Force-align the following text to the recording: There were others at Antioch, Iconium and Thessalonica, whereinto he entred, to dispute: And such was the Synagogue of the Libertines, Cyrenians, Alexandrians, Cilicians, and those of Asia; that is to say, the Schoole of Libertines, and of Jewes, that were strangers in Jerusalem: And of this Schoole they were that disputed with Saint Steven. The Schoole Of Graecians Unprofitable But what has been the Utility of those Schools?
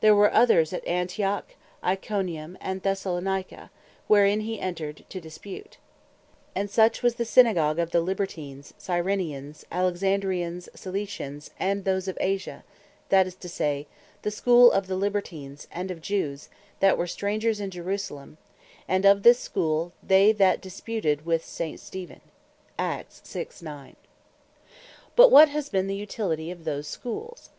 There 0.00 0.16
were 0.16 0.34
others 0.34 0.72
at 0.72 0.84
Antioch, 0.88 1.54
Iconium 1.84 2.58
and 2.60 2.82
Thessalonica, 2.82 3.70
whereinto 4.08 4.44
he 4.44 4.58
entred, 4.60 5.04
to 5.08 5.20
dispute: 5.20 5.76
And 6.52 6.68
such 6.68 7.00
was 7.00 7.14
the 7.14 7.24
Synagogue 7.24 7.78
of 7.78 7.92
the 7.92 8.00
Libertines, 8.00 8.74
Cyrenians, 8.76 9.64
Alexandrians, 9.70 10.68
Cilicians, 10.74 11.50
and 11.60 11.84
those 11.84 12.08
of 12.08 12.18
Asia; 12.20 12.64
that 13.10 13.28
is 13.28 13.36
to 13.36 13.48
say, 13.48 13.86
the 14.22 14.32
Schoole 14.32 14.72
of 14.72 14.90
Libertines, 14.90 15.68
and 15.70 15.92
of 15.92 16.00
Jewes, 16.02 16.48
that 16.80 16.98
were 16.98 17.06
strangers 17.06 17.60
in 17.60 17.70
Jerusalem: 17.70 18.38
And 18.88 19.04
of 19.06 19.22
this 19.22 19.38
Schoole 19.38 19.92
they 20.02 20.32
were 20.32 20.38
that 20.38 20.60
disputed 20.60 21.24
with 21.24 21.44
Saint 21.44 21.78
Steven. 21.78 22.16
The 22.16 22.18
Schoole 22.18 22.78
Of 22.78 22.84
Graecians 22.84 23.36
Unprofitable 23.70 23.96
But 25.14 25.30
what 25.30 25.50
has 25.50 25.68
been 25.68 25.86
the 25.86 25.94
Utility 25.94 26.50
of 26.50 26.64
those 26.64 26.88
Schools? 26.88 27.50